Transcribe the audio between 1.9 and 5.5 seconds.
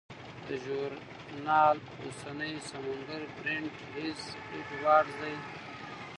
اوسنی سمونګر برینټ هیز اډوارډز دی.